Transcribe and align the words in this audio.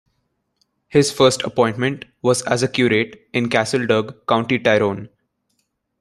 His 0.87 1.11
first 1.11 1.43
appointment 1.43 2.05
was 2.23 2.41
as 2.41 2.63
a 2.63 2.67
Curate 2.67 3.21
in 3.33 3.49
Castlederg, 3.49 4.25
County 4.27 4.57
Tyrone. 4.57 5.09